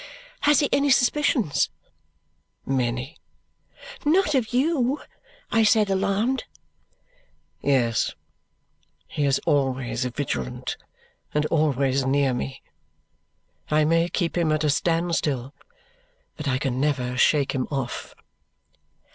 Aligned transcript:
"Has 0.39 0.61
he 0.61 0.69
any 0.71 0.89
suspicions?" 0.89 1.69
"Many." 2.65 3.17
"Not 4.03 4.33
of 4.33 4.51
you?" 4.51 4.99
I 5.51 5.61
said 5.61 5.91
alarmed. 5.91 6.45
"Yes! 7.61 8.15
He 9.05 9.25
is 9.25 9.37
always 9.45 10.03
vigilant 10.05 10.75
and 11.35 11.45
always 11.51 12.03
near 12.03 12.33
me. 12.33 12.63
I 13.69 13.85
may 13.85 14.09
keep 14.09 14.35
him 14.35 14.51
at 14.51 14.63
a 14.63 14.71
standstill, 14.71 15.53
but 16.35 16.47
I 16.47 16.57
can 16.57 16.79
never 16.79 17.15
shake 17.15 17.51
him 17.53 17.67
off." 17.69 18.15